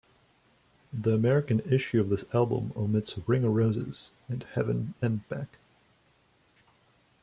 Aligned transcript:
The 0.91 1.13
American 1.13 1.59
issue 1.59 2.01
of 2.01 2.09
this 2.09 2.25
album 2.33 2.73
omits 2.75 3.19
"Ring 3.27 3.45
O' 3.45 3.49
Roses" 3.49 4.09
and 4.29 4.41
"Heaven 4.55 4.95
and 4.99 5.29
Back". 5.29 5.59